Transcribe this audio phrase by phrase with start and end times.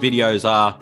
[0.00, 0.78] videos are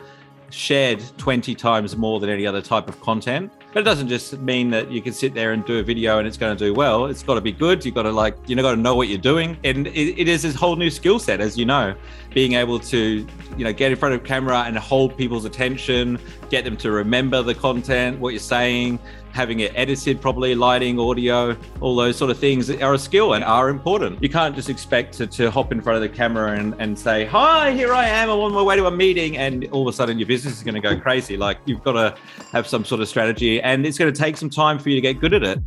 [0.50, 3.52] shared 20 times more than any other type of content.
[3.72, 6.26] But it doesn't just mean that you can sit there and do a video and
[6.26, 7.06] it's going to do well.
[7.06, 7.84] It's got to be good.
[7.84, 9.58] You've got to like, you know, got to know what you're doing.
[9.62, 11.94] And it, it is this whole new skill set, as you know,
[12.32, 13.26] being able to,
[13.56, 17.42] you know, get in front of camera and hold people's attention, get them to remember
[17.42, 18.98] the content, what you're saying,
[19.32, 23.44] having it edited properly, lighting, audio, all those sort of things are a skill and
[23.44, 24.22] are important.
[24.22, 27.24] You can't just expect to, to hop in front of the camera and, and say,
[27.26, 28.30] Hi, here I am.
[28.30, 29.36] I'm on my way to a meeting.
[29.36, 31.36] And all of a sudden your business is going to go crazy.
[31.36, 32.16] Like you've got to
[32.52, 35.00] have some sort of strategy and it's going to take some time for you to
[35.00, 35.58] get good at it.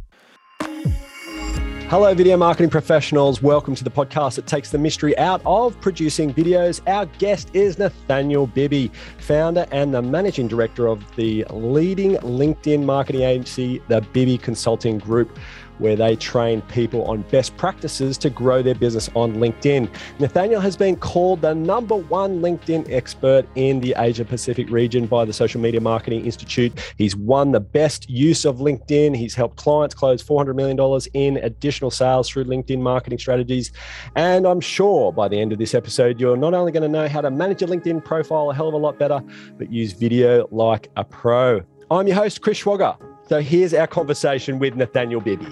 [1.92, 3.42] Hello, video marketing professionals.
[3.42, 6.80] Welcome to the podcast that takes the mystery out of producing videos.
[6.88, 13.24] Our guest is Nathaniel Bibby, founder and the managing director of the leading LinkedIn marketing
[13.24, 15.38] agency, the Bibby Consulting Group
[15.82, 19.90] where they train people on best practices to grow their business on LinkedIn.
[20.20, 25.26] Nathaniel has been called the number one LinkedIn expert in the Asia Pacific region by
[25.26, 26.94] the Social Media Marketing Institute.
[26.98, 29.18] He's won the best use of LinkedIn.
[29.18, 33.72] He's helped clients close $400 million in additional sales through LinkedIn marketing strategies.
[34.16, 37.08] And I'm sure by the end of this episode, you're not only going to know
[37.08, 39.22] how to manage a LinkedIn profile a hell of a lot better,
[39.58, 41.62] but use video like a pro.
[41.90, 42.98] I'm your host, Chris Schwager.
[43.28, 45.48] So here's our conversation with Nathaniel Bibby.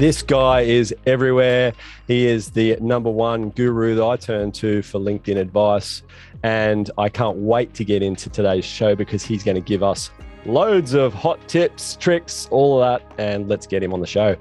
[0.00, 1.74] This guy is everywhere.
[2.06, 6.02] He is the number one guru that I turn to for LinkedIn advice.
[6.42, 10.10] And I can't wait to get into today's show because he's going to give us
[10.46, 13.12] loads of hot tips, tricks, all of that.
[13.18, 14.36] And let's get him on the show.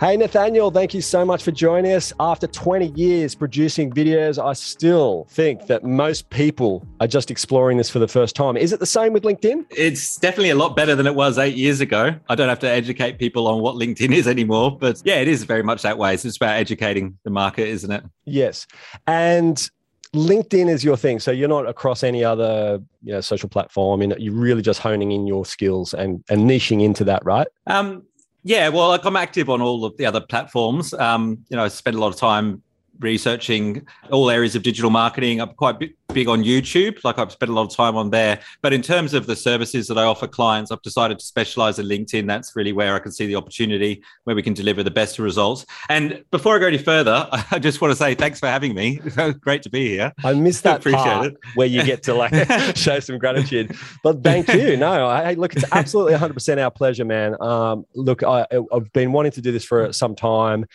[0.00, 2.10] Hey, Nathaniel, thank you so much for joining us.
[2.18, 7.90] After 20 years producing videos, I still think that most people are just exploring this
[7.90, 8.56] for the first time.
[8.56, 9.66] Is it the same with LinkedIn?
[9.68, 12.14] It's definitely a lot better than it was eight years ago.
[12.30, 15.44] I don't have to educate people on what LinkedIn is anymore, but yeah, it is
[15.44, 16.14] very much that way.
[16.14, 18.02] It's just about educating the market, isn't it?
[18.24, 18.66] Yes.
[19.06, 19.70] And
[20.14, 21.20] LinkedIn is your thing.
[21.20, 24.00] So you're not across any other you know, social platform.
[24.00, 27.48] You're really just honing in your skills and, and niching into that, right?
[27.66, 28.04] Um,
[28.42, 30.94] yeah, well, like I'm active on all of the other platforms.
[30.94, 32.62] Um, you know, I spend a lot of time
[33.00, 35.40] researching all areas of digital marketing.
[35.40, 35.78] I'm quite
[36.12, 38.40] big on YouTube, like I've spent a lot of time on there.
[38.62, 41.86] But in terms of the services that I offer clients, I've decided to specialize in
[41.86, 42.26] LinkedIn.
[42.26, 45.66] That's really where I can see the opportunity, where we can deliver the best results.
[45.88, 49.00] And before I go any further, I just want to say thanks for having me.
[49.40, 50.12] Great to be here.
[50.24, 51.36] I missed that Appreciate part it.
[51.54, 53.76] where you get to like show some gratitude.
[54.02, 54.76] But thank you.
[54.76, 57.40] No, I look, it's absolutely 100% our pleasure, man.
[57.40, 60.66] Um, look, I, I've been wanting to do this for some time.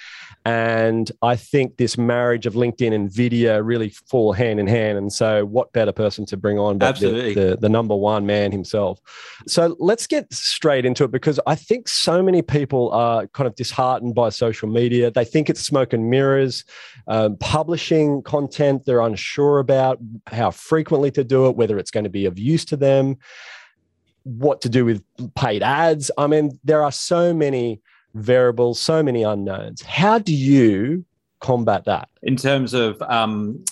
[0.46, 4.96] And I think this marriage of LinkedIn and video really fall hand in hand.
[4.96, 8.52] And so, what better person to bring on but the, the, the, number one man
[8.52, 9.02] himself?
[9.48, 13.56] So, let's get straight into it because I think so many people are kind of
[13.56, 15.10] disheartened by social media.
[15.10, 16.64] They think it's smoke and mirrors,
[17.08, 22.10] um, publishing content they're unsure about, how frequently to do it, whether it's going to
[22.12, 23.18] be of use to them,
[24.22, 26.12] what to do with paid ads.
[26.20, 27.82] I mean, there are so many
[28.16, 29.82] variables, so many unknowns.
[29.84, 31.06] How do you
[31.40, 32.10] combat that?
[32.24, 33.64] In terms of um,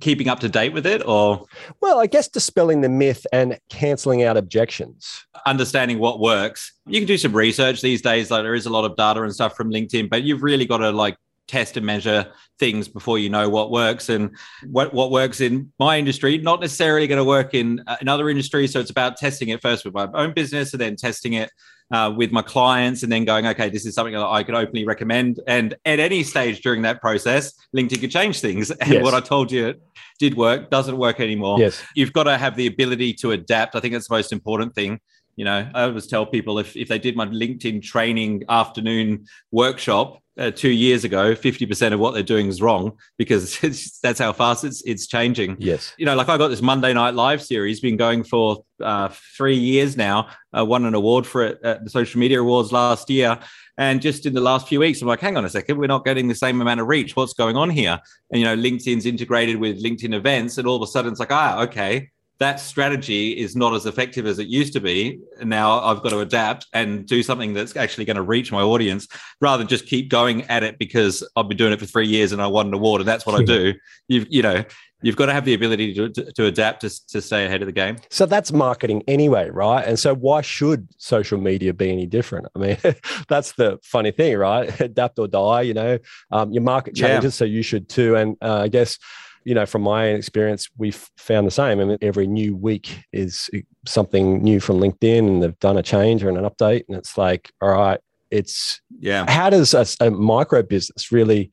[0.00, 1.46] keeping up to date with it, or?
[1.80, 5.26] Well, I guess dispelling the myth and cancelling out objections.
[5.46, 6.72] Understanding what works.
[6.86, 8.30] You can do some research these days.
[8.30, 10.78] Like there is a lot of data and stuff from LinkedIn, but you've really got
[10.78, 15.40] to like test and measure things before you know what works and what, what works
[15.40, 19.48] in my industry not necessarily going to work in another industry so it's about testing
[19.50, 21.50] it first with my own business and then testing it
[21.90, 24.84] uh, with my clients and then going, okay, this is something that I could openly
[24.84, 25.40] recommend.
[25.46, 28.72] And at any stage during that process, LinkedIn could change things.
[28.86, 29.02] And yes.
[29.02, 29.74] what I told you
[30.18, 31.58] did work doesn't work anymore.
[31.58, 31.82] Yes.
[31.94, 33.74] You've got to have the ability to adapt.
[33.74, 35.00] I think that's the most important thing.
[35.34, 40.22] You know, I always tell people if, if they did my LinkedIn training afternoon workshop,
[40.38, 43.58] uh, two years ago, 50% of what they're doing is wrong because
[44.02, 45.56] that's how fast it's, it's changing.
[45.58, 45.92] Yes.
[45.96, 49.56] You know, like I got this Monday Night Live series, been going for uh, three
[49.56, 53.38] years now, uh, won an award for it at the Social Media Awards last year.
[53.78, 56.04] And just in the last few weeks, I'm like, hang on a second, we're not
[56.04, 57.14] getting the same amount of reach.
[57.14, 58.00] What's going on here?
[58.30, 60.56] And, you know, LinkedIn's integrated with LinkedIn events.
[60.56, 64.26] And all of a sudden it's like, ah, okay, that strategy is not as effective
[64.26, 65.20] as it used to be.
[65.42, 69.08] Now I've got to adapt and do something that's actually going to reach my audience
[69.40, 72.32] rather than just keep going at it because I've been doing it for three years
[72.32, 73.74] and I won an award and that's what I do.
[74.08, 74.64] You've, you know,
[75.02, 77.66] you've got to have the ability to, to, to, adapt to, to stay ahead of
[77.66, 77.96] the game.
[78.10, 79.84] So that's marketing anyway, right?
[79.86, 82.46] And so why should social media be any different?
[82.54, 82.76] I mean,
[83.28, 84.80] that's the funny thing, right?
[84.80, 85.98] adapt or die, you know,
[86.30, 87.38] um, your market changes, yeah.
[87.38, 88.16] so you should too.
[88.16, 88.98] And uh, I guess,
[89.46, 91.78] you know, from my experience, we've found the same.
[91.78, 95.84] I mean, every new week is eh, something new from LinkedIn, and they've done a
[95.84, 98.00] change or an update, and it's like, all right,
[98.32, 99.24] It's Yeah.
[99.30, 101.52] how does a, a micro business really,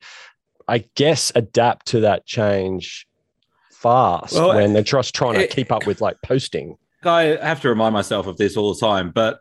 [0.66, 3.06] I guess, adapt to that change
[3.70, 6.76] fast Well, when eh, they're just trying to it- keep up with like posting?
[7.04, 9.38] I have to remind myself of this all the time, but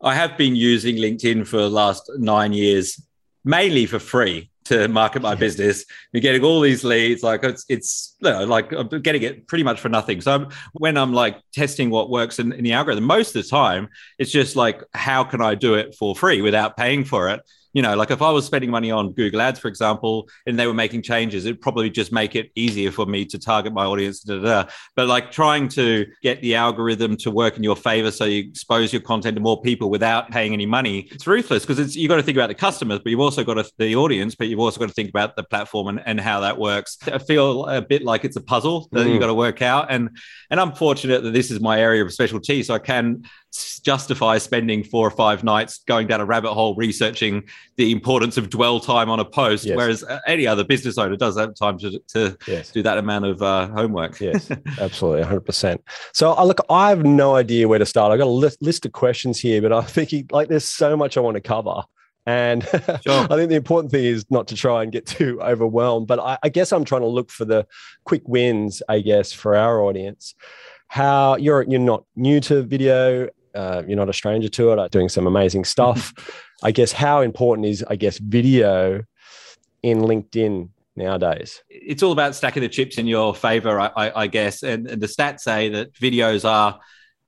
[0.00, 3.00] I have been using LinkedIn for the last nine years,
[3.44, 5.84] mainly for free to market my business.
[6.12, 9.64] You're getting all these leads, like it's it's you know, like I'm getting it pretty
[9.64, 10.20] much for nothing.
[10.20, 13.48] So I'm, when I'm like testing what works in, in the algorithm, most of the
[13.48, 17.40] time it's just like how can I do it for free without paying for it?
[17.76, 20.14] You know, like if I was spending money on Google Ads, for example,
[20.46, 23.74] and they were making changes, it'd probably just make it easier for me to target
[23.74, 24.20] my audience.
[24.20, 24.70] Da, da, da.
[24.96, 28.94] But like trying to get the algorithm to work in your favor so you expose
[28.94, 32.16] your content to more people without paying any money, it's ruthless because it's you got
[32.16, 34.80] to think about the customers, but you've also got to, the audience, but you've also
[34.80, 36.96] got to think about the platform and, and how that works.
[37.06, 39.10] I feel a bit like it's a puzzle that Mm.
[39.10, 39.88] you've got to work out.
[39.90, 40.16] And
[40.50, 43.24] and I'm fortunate that this is my area of specialty, so I can
[43.82, 47.42] justify spending four or five nights going down a rabbit hole researching
[47.76, 49.76] the importance of dwell time on a post, Yes.
[49.76, 52.70] whereas uh, any other business owner does have time to, to Yes.
[52.72, 54.20] do that amount of uh, homework.
[54.20, 54.50] Yes,
[54.80, 55.78] absolutely, 100%.
[56.12, 58.12] So, I look, I have no idea where to start.
[58.12, 61.16] I've got a list, list of questions here, but I'm thinking like there's so much
[61.16, 61.82] I want to cover.
[62.28, 62.64] And
[63.04, 63.26] Sure.
[63.30, 66.08] I think the important thing is not to try and get too overwhelmed.
[66.08, 67.66] But I, I guess I'm trying to look for the
[68.04, 70.34] quick wins, I guess, for our audience.
[70.88, 75.08] How you're you're not new to video, uh, you're not a stranger to it, doing
[75.08, 76.12] some amazing stuff.
[76.62, 79.02] I guess how important is I guess video
[79.82, 81.62] in LinkedIn nowadays?
[81.68, 84.62] it's all about stacking the chips in your favor, I, I, I guess.
[84.62, 86.80] And, and the stats say that videos are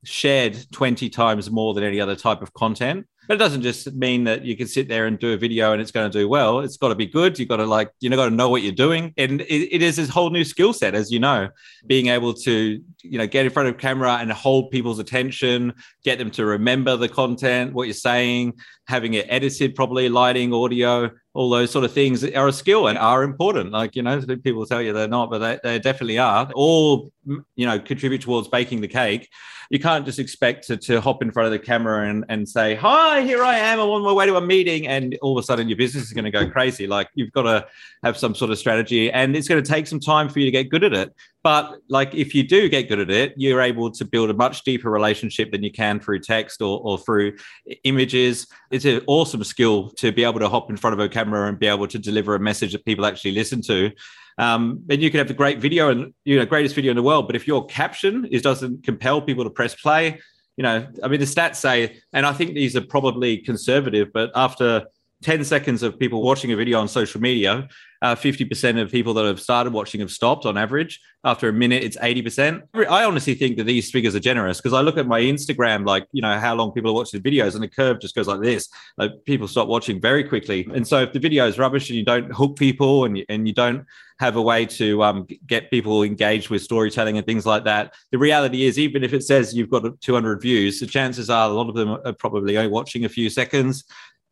[0.04, 3.06] shared 20 times more than any other type of content.
[3.28, 5.82] But it doesn't just mean that you can sit there and do a video and
[5.82, 6.60] it's going to do well.
[6.60, 7.38] It's got to be good.
[7.38, 9.12] You've got to like, you know, got to know what you're doing.
[9.19, 11.50] And it, it is this whole new skill set, as you know,
[11.86, 16.19] being able to, you know, get in front of camera and hold people's attention, get
[16.19, 18.54] them to remember the content, what you're saying,
[18.88, 22.96] having it edited properly, lighting, audio, all those sort of things are a skill and
[22.96, 23.70] are important.
[23.70, 26.50] Like, you know, people tell you they're not, but they, they definitely are.
[26.55, 29.29] All, you know, contribute towards baking the cake.
[29.70, 32.75] You can't just expect to, to hop in front of the camera and, and say,
[32.76, 33.79] Hi, here I am.
[33.79, 34.87] I'm on my way to a meeting.
[34.87, 36.87] And all of a sudden your business is going to go crazy.
[36.87, 37.67] Like, you've got to
[38.02, 40.50] have some sort of strategy and it's going to take some time for you to
[40.50, 41.14] get good at it.
[41.44, 44.64] But like if you do get good at it, you're able to build a much
[44.64, 47.37] deeper relationship than you can through text or, or through
[47.85, 48.46] images.
[48.70, 51.58] It's an awesome skill to be able to hop in front of a camera and
[51.58, 53.93] be able to deliver a message that people actually listen to.
[54.38, 57.02] Um, and you can have the great video and you know greatest video in the
[57.02, 60.20] world, but if your caption is doesn't compel people to press play,
[60.56, 64.31] you know, I mean the stats say, and I think these are probably conservative, but
[64.35, 64.87] after
[65.22, 67.68] 10 seconds of people watching a video on social media,
[68.02, 71.00] uh, 50% of people that have started watching have stopped on average.
[71.24, 72.62] After a minute, it's 80%.
[72.88, 76.06] I honestly think that these figures are generous because I look at my Instagram, like,
[76.12, 78.68] you know, how long people are watching videos and the curve just goes like this.
[78.96, 80.68] Like people stop watching very quickly.
[80.72, 83.48] And so if the video is rubbish and you don't hook people and you, and
[83.48, 83.84] you don't
[84.20, 88.18] have a way to um, get people engaged with storytelling and things like that, the
[88.18, 91.68] reality is, even if it says you've got 200 views, the chances are a lot
[91.68, 93.84] of them are probably only watching a few seconds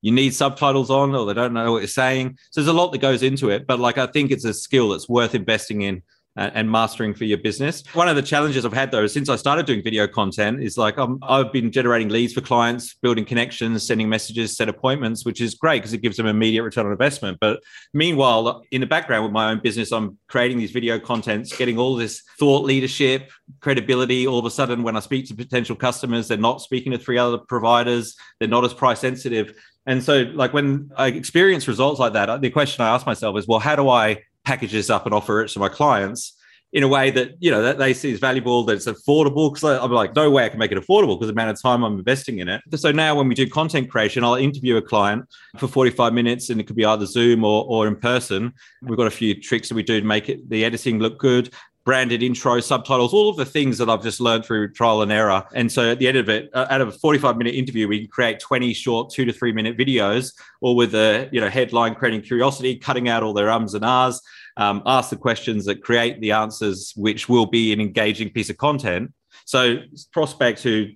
[0.03, 2.39] you need subtitles on or they don't know what you're saying.
[2.51, 3.67] So there's a lot that goes into it.
[3.67, 6.03] But like I think it's a skill that's worth investing in
[6.37, 7.83] and mastering for your business.
[7.95, 10.99] One of the challenges I've had though, since I started doing video content, is like
[10.99, 15.55] I'm, I've been generating leads for clients, building connections, sending messages, set appointments, which is
[15.55, 17.39] great because it gives them immediate return on investment.
[17.41, 17.61] But
[17.95, 21.97] meanwhile, in the background with my own business, I'm creating these video contents, getting all
[21.97, 24.27] this thought leadership, credibility.
[24.27, 27.19] All of a sudden, when I speak to potential customers, they're not speaking to three
[27.19, 29.55] other providers, they're not as price sensitive.
[29.87, 33.47] And so, like when I experience results like that, the question I ask myself is,
[33.47, 36.35] well, how do I package this up and offer it to my clients
[36.73, 39.53] in a way that you know that they see is valuable, that it's affordable?
[39.53, 41.83] Because I'm like, no way I can make it affordable because the amount of time
[41.83, 42.63] I'm investing in it.
[42.77, 45.25] So now, when we do content creation, I'll interview a client
[45.59, 48.53] for 45 minutes, and it could be either Zoom or, or in person.
[48.83, 51.53] We've got a few tricks that we do to make it the editing look good
[51.87, 55.45] branded intro, subtitles, all of the things that I've just learned through trial and error.
[55.55, 58.01] And so at the end of it, uh, out of a 45 minute interview, we
[58.01, 61.95] can create 20 short two to three minute videos, all with a you know headline
[61.95, 64.21] creating curiosity, cutting out all their ums and ahs,
[64.57, 68.57] um, ask the questions that create the answers, which will be an engaging piece of
[68.59, 69.13] content.
[69.45, 69.77] So
[70.13, 70.89] prospects who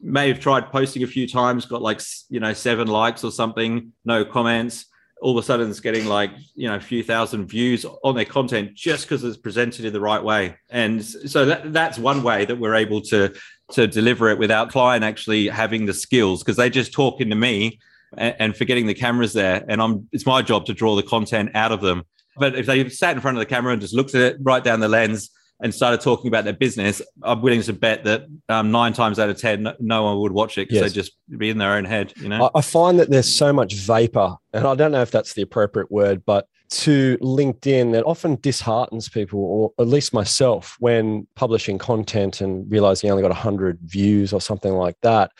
[0.00, 3.92] may have tried posting a few times, got like you know seven likes or something,
[4.06, 4.86] no comments
[5.20, 8.24] all of a sudden it's getting like you know a few thousand views on their
[8.24, 10.56] content just because it's presented in the right way.
[10.70, 13.34] And so that, that's one way that we're able to
[13.72, 17.78] to deliver it without client actually having the skills because they just talk into me
[18.16, 19.64] and, and forgetting the cameras there.
[19.68, 22.04] And i'm it's my job to draw the content out of them.
[22.36, 24.64] But if they sat in front of the camera and just looked at it right
[24.64, 25.30] down the lens
[25.62, 29.28] and started talking about their business, I'm willing to bet that um, nine times out
[29.28, 30.84] of 10, no one would watch it because yes.
[30.92, 32.50] they'd just be in their own head, you know?
[32.54, 35.90] I find that there's so much vapor, and I don't know if that's the appropriate
[35.90, 42.40] word, but to LinkedIn that often disheartens people, or at least myself, when publishing content
[42.40, 45.32] and realizing you only got 100 views or something like that.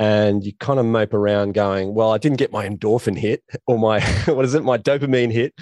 [0.00, 3.78] And you kind of mope around going, well, I didn't get my endorphin hit or
[3.78, 5.54] my, what is it, my dopamine hit.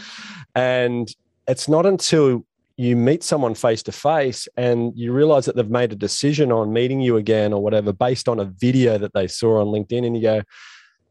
[0.55, 1.15] And
[1.47, 5.93] it's not until you meet someone face to face and you realize that they've made
[5.93, 9.61] a decision on meeting you again or whatever based on a video that they saw
[9.61, 10.43] on LinkedIn and you go,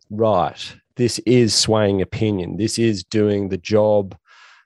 [0.09, 2.57] right, this is swaying opinion.
[2.57, 4.17] This is doing the job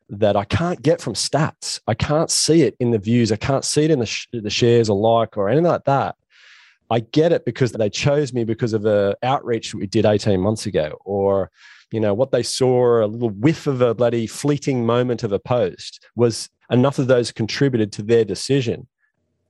[0.09, 1.79] that I can't get from stats.
[1.87, 3.31] I can't see it in the views.
[3.31, 6.15] I can't see it in the, sh- the shares or like or anything like that.
[6.89, 10.65] I get it because they chose me because of the outreach we did 18 months
[10.67, 11.49] ago or
[11.91, 15.39] you know what they saw a little whiff of a bloody fleeting moment of a
[15.39, 18.87] post was enough of those contributed to their decision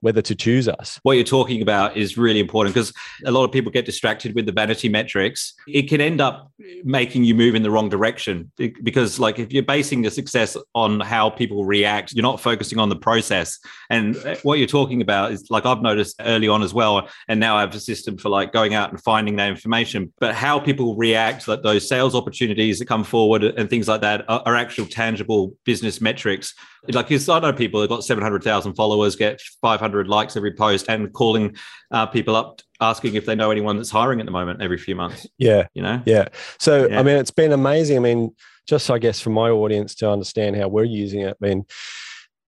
[0.01, 0.99] whether to choose us.
[1.03, 2.93] What you're talking about is really important because
[3.25, 5.53] a lot of people get distracted with the vanity metrics.
[5.67, 6.51] It can end up
[6.83, 10.99] making you move in the wrong direction because, like, if you're basing your success on
[10.99, 13.59] how people react, you're not focusing on the process.
[13.89, 17.39] And uh, what you're talking about is like I've noticed early on as well, and
[17.39, 20.13] now I have a system for like going out and finding that information.
[20.19, 24.25] But how people react, like those sales opportunities that come forward and things like that,
[24.29, 26.53] are, are actual tangible business metrics
[26.93, 31.55] like I know people that got 700,000 followers, get 500 likes every post, and calling
[31.91, 34.95] uh, people up asking if they know anyone that's hiring at the moment every few
[34.95, 35.27] months.
[35.37, 36.01] Yeah, you know.
[36.05, 36.29] Yeah.
[36.59, 36.99] So yeah.
[36.99, 37.97] I mean, it's been amazing.
[37.97, 38.35] I mean,
[38.67, 41.37] just I guess for my audience to understand how we're using it.
[41.41, 41.65] I mean,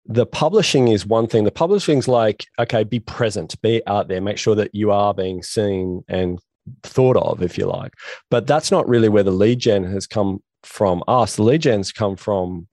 [0.06, 1.44] the publishing is one thing.
[1.44, 5.42] The publishing's like, okay, be present, be out there, make sure that you are being
[5.42, 6.40] seen and
[6.82, 7.94] thought of, if you like.
[8.30, 11.36] But that's not really where the lead gen has come from us.
[11.36, 12.68] The lead gen's come from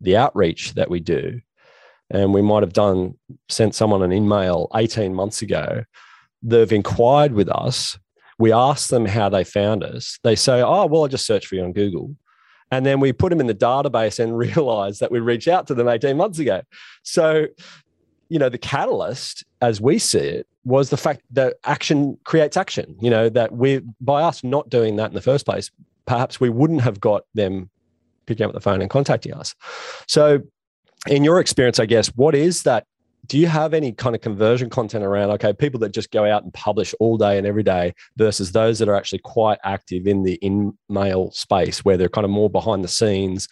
[0.00, 1.40] the outreach that we do,
[2.10, 3.14] and we might have done
[3.48, 5.84] sent someone an email 18 months ago,
[6.42, 7.98] they've inquired with us.
[8.38, 10.18] We ask them how they found us.
[10.22, 12.16] They say, Oh, well, I just searched for you on Google.
[12.72, 15.74] And then we put them in the database and realize that we reached out to
[15.74, 16.62] them 18 months ago.
[17.02, 17.46] So,
[18.28, 22.96] you know, the catalyst, as we see it, was the fact that action creates action.
[23.00, 25.70] You know, that we, by us not doing that in the first place,
[26.06, 27.70] perhaps we wouldn't have got them
[28.26, 29.54] picking up the phone and contacting us.
[30.06, 30.40] So,
[31.08, 32.86] in your experience, I guess, what is that?
[33.26, 36.42] Do you have any kind of conversion content around, okay, people that just go out
[36.42, 40.24] and publish all day and every day versus those that are actually quite active in
[40.24, 43.46] the in mail space where they're kind of more behind the scenes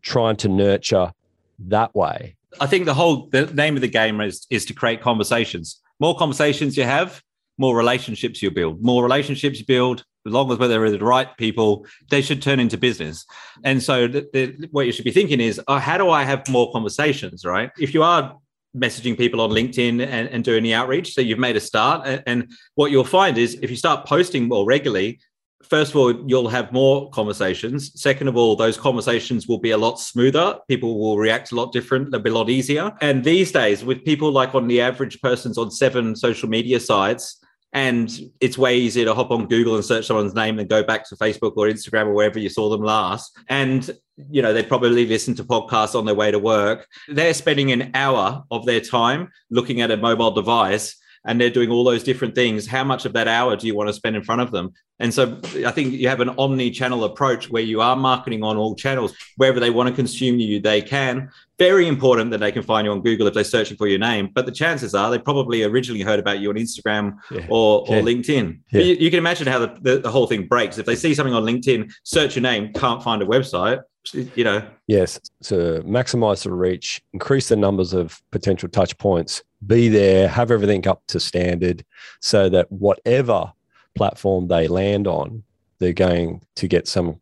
[0.00, 1.12] trying to nurture
[1.60, 2.36] that way?
[2.60, 5.80] I think the whole the name of the game is is to create conversations.
[6.00, 7.22] More conversations you have,
[7.58, 8.82] more relationships you build.
[8.82, 12.78] More relationships you build, as long as they're the right people, they should turn into
[12.78, 13.24] business.
[13.64, 16.48] And so, the, the, what you should be thinking is, oh, how do I have
[16.48, 17.70] more conversations, right?
[17.78, 18.36] If you are
[18.76, 22.06] messaging people on LinkedIn and, and doing the outreach, so you've made a start.
[22.06, 25.20] And, and what you'll find is, if you start posting more regularly,
[25.62, 28.00] first of all, you'll have more conversations.
[28.00, 30.58] Second of all, those conversations will be a lot smoother.
[30.68, 32.10] People will react a lot different.
[32.10, 32.92] They'll be a lot easier.
[33.00, 37.41] And these days, with people like on the average person's on seven social media sites,
[37.72, 38.10] and
[38.40, 41.16] it's way easier to hop on Google and search someone's name than go back to
[41.16, 43.36] Facebook or Instagram or wherever you saw them last.
[43.48, 43.88] And,
[44.30, 46.86] you know, they probably listen to podcasts on their way to work.
[47.08, 51.70] They're spending an hour of their time looking at a mobile device and they're doing
[51.70, 52.66] all those different things.
[52.66, 54.72] How much of that hour do you want to spend in front of them?
[54.98, 58.56] And so I think you have an omni channel approach where you are marketing on
[58.56, 59.14] all channels.
[59.36, 61.30] Wherever they want to consume you, they can
[61.62, 64.30] very important that they can find you on Google if they're searching for your name.
[64.34, 67.46] But the chances are they probably originally heard about you on Instagram yeah.
[67.48, 68.02] or, or yeah.
[68.02, 68.58] LinkedIn.
[68.72, 68.80] Yeah.
[68.82, 70.78] You, you, can imagine how the, the, the, whole thing breaks.
[70.78, 73.80] If they see something on LinkedIn, search your name, can't find a website,
[74.12, 74.68] you know.
[74.88, 75.20] Yes.
[75.40, 80.88] So maximize the reach, increase the numbers of potential touch points, be there, have everything
[80.88, 81.84] up to standard
[82.20, 83.52] so that whatever
[83.94, 85.44] platform they land on,
[85.78, 87.20] they're going to get some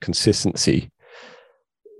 [0.00, 0.90] consistency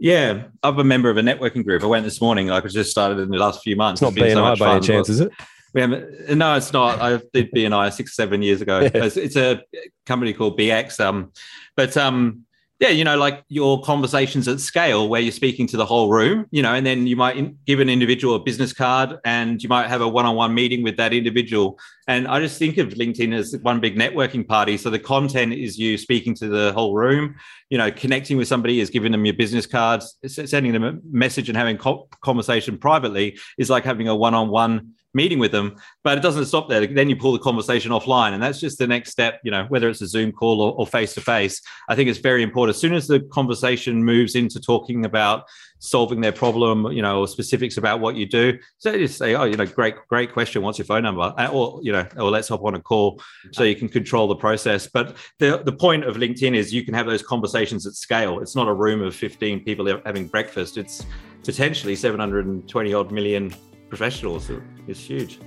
[0.01, 1.83] yeah, I'm a member of a networking group.
[1.83, 2.49] I went this morning.
[2.49, 4.03] Like I just started in the last few months.
[4.03, 5.31] It's not BNI so by any chance, is it?
[5.75, 6.37] We haven't.
[6.37, 7.01] No, it's not.
[7.01, 8.81] I did BNI six, seven years ago.
[8.95, 9.05] Yeah.
[9.05, 9.63] It's, it's, a
[10.07, 11.01] company called BX.
[11.01, 11.33] Um,
[11.77, 12.46] but um,
[12.79, 16.45] yeah, you know, like your conversations at scale where you're speaking to the whole room,
[16.51, 19.69] you know, and then you might in, give an individual a business card and you
[19.69, 21.79] might have a one on one meeting with that individual.
[22.07, 24.77] And I just think of LinkedIn as one big networking party.
[24.77, 27.37] So the content is you speaking to the whole room,
[27.71, 31.49] you know, connecting with somebody is giving them your business cards, sending them a message
[31.49, 35.77] and having co- conversation privately is like having a one on one meeting with them.
[36.05, 36.87] But it doesn't stop there.
[36.87, 39.41] Then you pull the conversation offline, and that's just the next step.
[39.43, 42.43] You know, whether it's a Zoom call or face to face, I think it's very
[42.43, 42.77] important.
[42.77, 45.45] As soon as the conversation moves into talking about
[45.79, 48.59] solving their problem, you know, or specifics about what you do.
[48.79, 50.63] So just say, oh, you know, great, great question.
[50.63, 51.35] What's your phone number?
[51.37, 53.21] Uh, or, you know, or let's hop on a call
[53.53, 54.87] so you can control the process.
[54.87, 58.41] But the, the point of LinkedIn is you can have those conversations at scale.
[58.41, 60.77] It's not a room of 15 people having breakfast.
[60.77, 61.05] It's
[61.45, 63.55] potentially 720 odd million
[63.89, 64.51] professionals.
[64.89, 65.39] It's huge.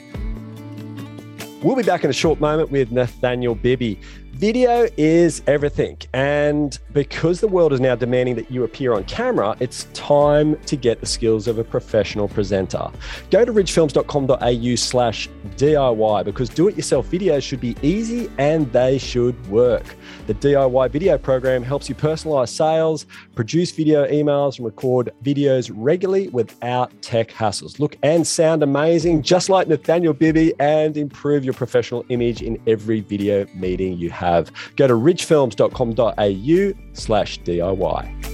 [1.61, 3.99] We'll be back in a short moment with Nathaniel Bibby.
[4.39, 5.97] Video is everything.
[6.13, 10.77] And because the world is now demanding that you appear on camera, it's time to
[10.77, 12.89] get the skills of a professional presenter.
[13.31, 15.27] Go to ridgefilms.com.au slash
[15.57, 19.83] DIY because do it yourself videos should be easy and they should work.
[20.27, 26.29] The DIY video program helps you personalize sales, produce video emails, and record videos regularly
[26.29, 27.77] without tech hassles.
[27.77, 33.01] Look and sound amazing, just like Nathaniel Bibby, and improve your professional image in every
[33.01, 34.28] video meeting you have.
[34.75, 38.25] Go to ridgefilms.com.au slash DIY.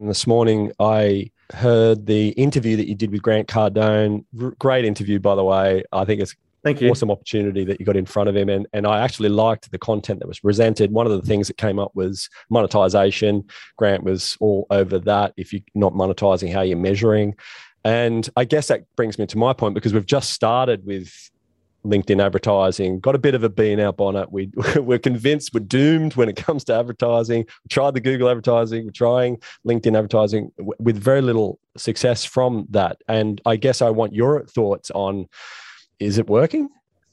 [0.00, 4.24] And this morning, I heard the interview that you did with Grant Cardone.
[4.58, 5.84] Great interview, by the way.
[5.92, 6.90] I think it's Thank you.
[6.90, 8.50] Awesome opportunity that you got in front of him.
[8.50, 10.92] And, and I actually liked the content that was presented.
[10.92, 13.44] One of the things that came up was monetization.
[13.78, 15.32] Grant was all over that.
[15.38, 17.34] If you're not monetizing, how you're measuring.
[17.82, 21.10] And I guess that brings me to my point because we've just started with
[21.84, 24.30] LinkedIn advertising, got a bit of a bee in our bonnet.
[24.30, 27.40] We, we're convinced we're doomed when it comes to advertising.
[27.40, 33.00] We tried the Google advertising, we're trying LinkedIn advertising with very little success from that.
[33.08, 35.26] And I guess I want your thoughts on
[35.98, 36.68] is it working?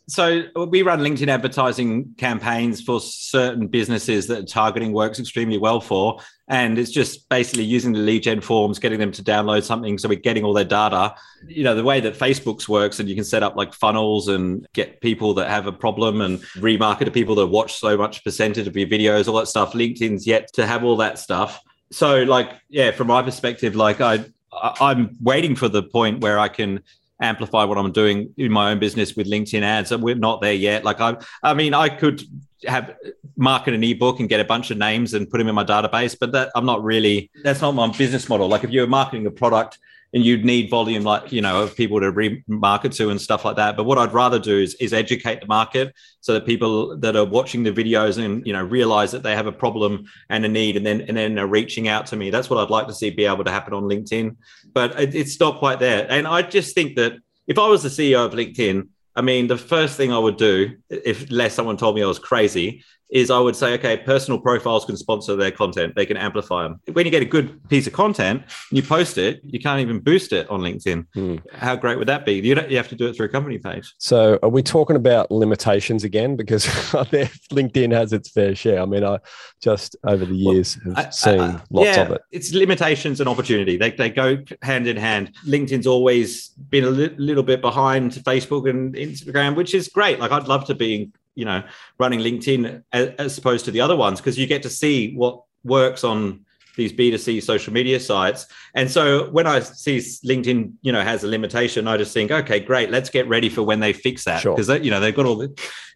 [0.10, 5.82] So uh, we run LinkedIn advertising campaigns for certain businesses that targeting works extremely well
[5.82, 6.20] for.
[6.48, 9.98] And it's just basically using the lead gen forms, getting them to download something.
[9.98, 11.14] So we're getting all their data.
[11.46, 14.66] You know, the way that Facebook's works, and you can set up like funnels and
[14.72, 18.66] get people that have a problem and remarket to people that watch so much percentage
[18.66, 19.74] of your videos, all that stuff.
[19.74, 21.60] LinkedIn's yet to have all that stuff.
[21.92, 24.24] So, like, yeah, from my perspective, like I
[24.54, 26.82] I'm waiting for the point where I can
[27.22, 29.92] amplify what I'm doing in my own business with LinkedIn ads.
[29.92, 30.84] And we're not there yet.
[30.84, 32.24] Like I, I mean, I could
[32.66, 32.96] have
[33.36, 36.18] market an ebook and get a bunch of names and put them in my database,
[36.20, 37.30] but that I'm not really.
[37.44, 38.48] That's not my business model.
[38.48, 39.78] Like if you're marketing a product
[40.14, 43.56] and you'd need volume like you know of people to remarket to and stuff like
[43.58, 43.76] that.
[43.76, 47.26] But what i'd rather do is, is educate the market so that people that are
[47.26, 50.78] watching the videos and you know realize that they have a problem and a need
[50.78, 52.30] and then and then are reaching out to me.
[52.30, 54.36] That's what i'd like to see be able to happen on linkedin.
[54.74, 56.10] But it, it's not quite there.
[56.10, 57.14] And i just think that
[57.48, 60.78] if i was the ceo of linkedin I mean, the first thing I would do,
[60.92, 64.86] if less someone told me I was crazy, is I would say, okay, personal profiles
[64.86, 65.96] can sponsor their content.
[65.96, 66.82] They can amplify them.
[66.92, 70.00] When you get a good piece of content and you post it, you can't even
[70.00, 71.06] boost it on LinkedIn.
[71.14, 71.36] Hmm.
[71.54, 72.34] How great would that be?
[72.34, 73.94] You, don't, you have to do it through a company page.
[73.98, 76.36] So are we talking about limitations again?
[76.36, 76.66] Because
[77.52, 78.82] LinkedIn has its fair share.
[78.82, 79.20] I mean, I
[79.62, 82.22] just over the years have well, seen uh, lots yeah, of it.
[82.32, 83.78] It's limitations and opportunity.
[83.78, 85.34] They, they go hand in hand.
[85.46, 90.20] LinkedIn's always been a li- little bit behind Facebook and Instagram, which is great.
[90.20, 91.64] Like I'd love to be you know
[92.00, 95.44] running linkedin as, as opposed to the other ones because you get to see what
[95.64, 96.44] works on
[96.76, 101.28] these b2c social media sites and so when i see linkedin you know has a
[101.28, 104.66] limitation i just think okay great let's get ready for when they fix that because
[104.66, 104.78] sure.
[104.78, 105.50] you know they've got all the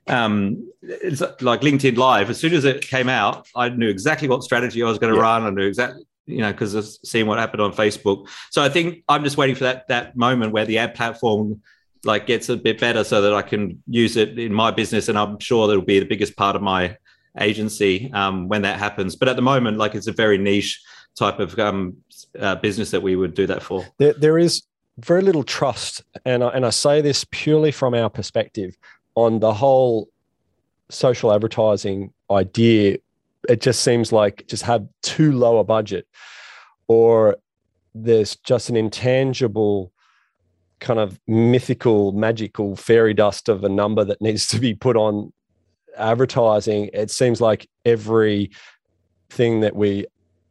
[0.08, 4.44] um it's like linkedin live as soon as it came out i knew exactly what
[4.44, 5.26] strategy i was going to yeah.
[5.26, 8.70] run i knew exactly you know because of seeing what happened on facebook so i
[8.70, 11.62] think i'm just waiting for that that moment where the ad platform
[12.04, 15.08] like gets a bit better so that I can use it in my business.
[15.08, 16.98] And I'm sure that'll be the biggest part of my
[17.40, 19.16] agency um, when that happens.
[19.16, 20.82] But at the moment, like it's a very niche
[21.16, 21.98] type of um,
[22.40, 23.86] uh, business that we would do that for.
[23.98, 24.64] There, there is
[24.98, 28.78] very little trust, and I, and I say this purely from our perspective
[29.16, 30.10] on the whole
[30.90, 32.98] social advertising idea.
[33.50, 36.08] It just seems like just have too low a budget,
[36.88, 37.38] or
[37.96, 39.92] there's just an intangible
[40.82, 45.32] kind of mythical, magical fairy dust of a number that needs to be put on
[45.98, 46.90] advertising.
[46.94, 48.52] It seems like every
[49.30, 50.08] thing that we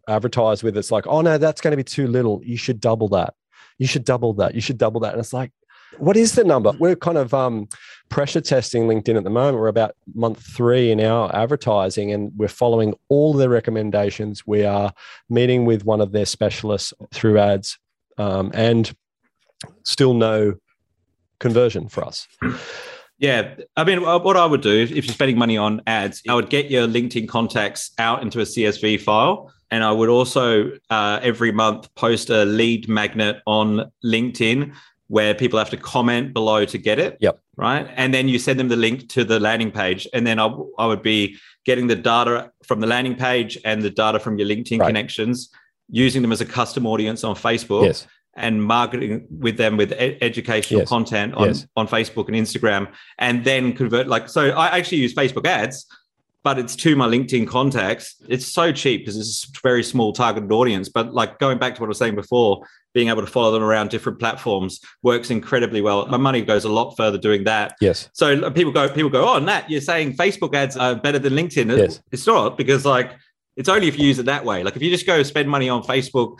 [0.08, 2.40] advertise with, it's like, oh no, that's going to be too little.
[2.44, 3.34] You should double that.
[3.78, 4.54] You should double that.
[4.54, 5.12] You should double that.
[5.12, 5.50] And it's like,
[5.98, 6.72] what is the number?
[6.78, 7.68] We're kind of um,
[8.08, 9.58] pressure testing LinkedIn at the moment.
[9.58, 14.46] We're about month three in our advertising, and we're following all their recommendations.
[14.46, 14.92] We are
[15.28, 17.78] meeting with one of their specialists through ads,
[18.18, 18.92] um, and
[19.84, 20.54] still no
[21.38, 22.28] conversion for us.
[23.18, 26.34] Yeah, I mean, uh, what I would do if you're spending money on ads, I
[26.34, 31.20] would get your LinkedIn contacts out into a CSV file And I would also uh,
[31.22, 34.72] every month post a lead magnet on LinkedIn
[35.08, 37.18] where people have to comment below to get it.
[37.20, 37.38] Yep.
[37.56, 37.86] Right.
[37.94, 40.08] And then you send them the link to the landing page.
[40.14, 43.90] And then I, I would be getting the data from the landing page and the
[43.90, 44.86] data from your LinkedIn Right.
[44.86, 45.50] connections,
[45.90, 48.06] using them as a custom audience on Facebook Yes.
[48.34, 50.88] And marketing with them with educational Yes.
[50.88, 51.66] content on, Yes.
[51.76, 52.88] on Facebook and Instagram,
[53.18, 54.50] and then convert like so.
[54.50, 55.86] I actually use Facebook ads,
[56.42, 58.16] but it's to my LinkedIn contacts.
[58.28, 60.88] It's so cheap because it's a very small targeted audience.
[60.88, 62.64] But like going back to what I was saying before,
[62.94, 66.06] being able to follow them around different platforms works incredibly well.
[66.06, 67.74] My money goes a lot further doing that.
[67.80, 68.08] Yes.
[68.14, 71.76] So people go, people go, oh, Nat, you're saying Facebook ads are better than LinkedIn.
[71.76, 72.00] Yes.
[72.10, 73.12] It's not because like
[73.60, 74.64] it's only if you use it that way.
[74.64, 76.38] Like if you just go spend money on Facebook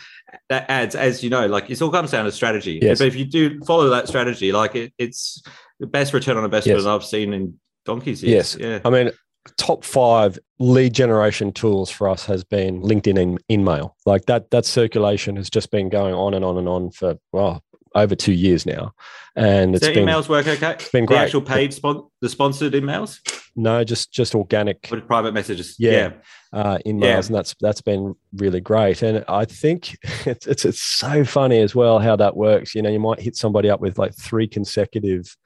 [0.49, 2.79] a- ads, as you know, like it all comes down to strategy.
[2.83, 2.99] Yes.
[2.99, 5.43] But if you do follow that strategy, like it, it's
[5.79, 6.87] the best return on investment Yes.
[6.87, 8.23] I've seen in donkeys.
[8.23, 8.57] years.
[8.59, 8.61] Yes.
[8.61, 8.81] Yeah.
[8.85, 9.11] I mean,
[9.59, 13.93] top five lead generation tools for us has been LinkedIn and InMail.
[14.07, 17.63] Like that, that circulation has just been going on and on and on for well
[17.95, 18.93] over two years now,
[19.37, 20.73] and Does it's their been emails work okay?
[20.73, 21.19] It's been The great.
[21.19, 23.19] actual paid, spon- the sponsored emails
[23.57, 25.75] no just just organic or private messages?
[25.79, 26.13] Yeah.
[26.53, 27.17] uh, InMails, Yeah.
[27.17, 29.03] and that's that's been really great.
[29.03, 32.75] And I think it's, it's it's so funny as well how that works.
[32.77, 35.37] You know, you might hit somebody up with like three consecutive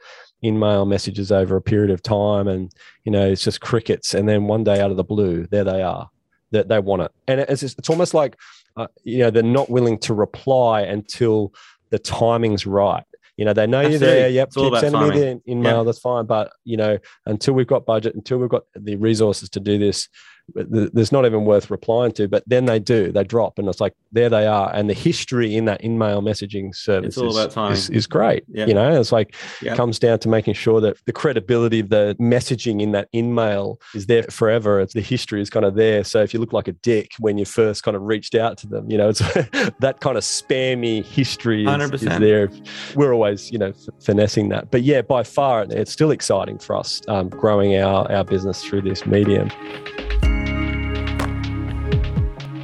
[0.43, 2.71] in-mail messages over a period of time and
[3.05, 5.81] you know it's just crickets and then one day out of the blue there they
[5.81, 6.11] are
[6.51, 8.37] that they want it and it's it's almost like
[8.77, 11.51] uh, you know they're not willing to reply until
[11.95, 13.05] the timing's right.
[13.37, 14.29] You know they know you're there.
[14.29, 16.27] yep It's keep sending me the in-mail that's fine.
[16.27, 20.09] But you know until we've got budget until we've got the resources to do this
[20.09, 20.11] th-
[20.55, 23.95] there's not even worth replying to but then they do they drop and it's like
[24.13, 27.37] there they are and the history in that in-mail messaging service It's all
[27.71, 28.67] is, is, is great Yeah.
[28.67, 29.75] you know it's like Yeah.
[29.75, 34.07] comes down to making sure that the credibility of the messaging in that in-mail is
[34.07, 36.73] there forever it's the history is kind of there so if you look like a
[36.73, 39.21] dick when you first kind of reached out to them you know it's
[39.81, 42.21] that kind of spammy history is, is 100%.
[42.21, 42.51] there
[42.97, 46.77] we're always you know f- finessing that but yeah by far it's still exciting for
[46.77, 49.51] us um, growing our our business through this medium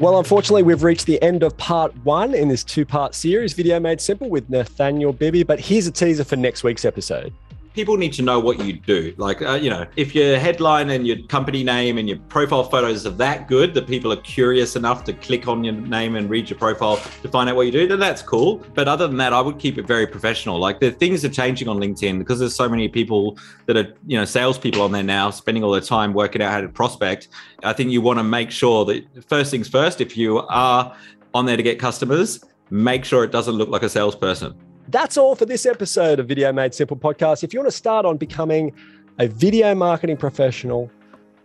[0.01, 3.79] well, unfortunately, we've reached the end of part one in this two part series, Video
[3.79, 5.43] Made Simple with Nathaniel Bibby.
[5.43, 7.33] But here's a teaser for next week's episode.
[7.75, 9.15] People need to know what you do.
[9.17, 13.07] Like, uh, you know, if your headline and your company name and your profile photos
[13.07, 16.51] are that good that people are curious enough to click on your name and read
[16.51, 18.65] your profile to find out what you do, then that's cool.
[18.75, 20.59] But other than that, I would keep it very professional.
[20.59, 24.19] Like, the things are changing on LinkedIn because there's so many people that are, you
[24.19, 27.29] know, salespeople on there now, spending all their time working out how to prospect.
[27.63, 30.97] I think you want to make sure that first things first, if you are
[31.35, 34.55] on there to get customers, make sure it doesn't look like a salesperson.
[34.89, 37.45] That's all for this episode of Video Made Simple podcast.
[37.45, 38.73] If you want to start on becoming
[39.19, 40.91] a video marketing professional,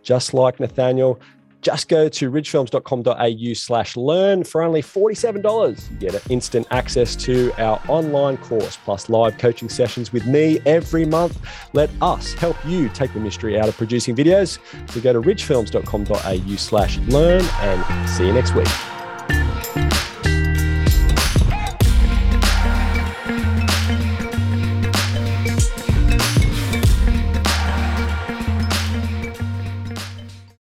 [0.02, 1.20] just like Nathaniel,
[1.62, 5.90] just go to ridgefilms.com.au slash learn for only $47.
[5.90, 11.04] You get instant access to our online course plus live coaching sessions with me every
[11.04, 11.40] month.
[11.72, 14.58] Let us help you take the mystery out of producing videos.
[14.90, 18.68] So go to ridgefilms.com.au slash learn and see you next week.